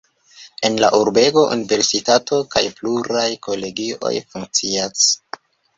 [0.69, 5.11] En la urbego universitato kaj pluraj kolegioj funkcias.